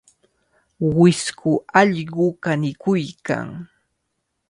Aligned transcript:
Wisku 0.99 1.51
allqu 1.81 2.25
kanikuykan. 2.43 3.47